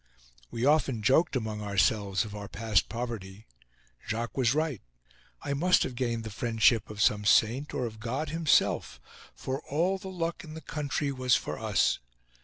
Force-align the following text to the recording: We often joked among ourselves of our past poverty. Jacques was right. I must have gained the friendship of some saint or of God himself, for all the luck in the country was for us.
We 0.49 0.65
often 0.65 1.03
joked 1.03 1.35
among 1.35 1.61
ourselves 1.61 2.25
of 2.25 2.35
our 2.35 2.47
past 2.47 2.89
poverty. 2.89 3.45
Jacques 4.07 4.35
was 4.35 4.55
right. 4.55 4.81
I 5.43 5.53
must 5.53 5.83
have 5.83 5.93
gained 5.93 6.23
the 6.23 6.31
friendship 6.31 6.89
of 6.89 6.99
some 7.03 7.23
saint 7.23 7.71
or 7.71 7.85
of 7.85 7.99
God 7.99 8.29
himself, 8.29 8.99
for 9.35 9.61
all 9.69 9.99
the 9.99 10.09
luck 10.09 10.43
in 10.43 10.55
the 10.55 10.59
country 10.61 11.11
was 11.11 11.35
for 11.35 11.59
us. 11.59 11.99